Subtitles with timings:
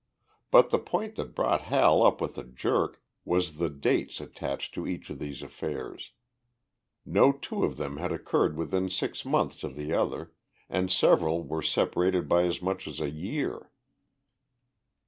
[0.49, 4.87] But the point that brought Hal up with a jerk was the dates attached to
[4.87, 6.13] each of these affairs.
[7.05, 10.33] No two of them had occurred within six months of the other
[10.67, 13.69] and several were separated by as much as a year.